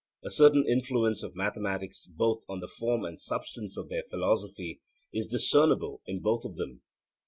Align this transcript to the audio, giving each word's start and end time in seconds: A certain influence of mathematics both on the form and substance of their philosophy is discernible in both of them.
A 0.25 0.31
certain 0.31 0.65
influence 0.67 1.21
of 1.21 1.35
mathematics 1.35 2.07
both 2.07 2.39
on 2.49 2.59
the 2.59 2.67
form 2.67 3.05
and 3.05 3.19
substance 3.19 3.77
of 3.77 3.89
their 3.89 4.01
philosophy 4.09 4.81
is 5.13 5.27
discernible 5.27 6.01
in 6.07 6.21
both 6.21 6.43
of 6.43 6.55
them. 6.55 6.81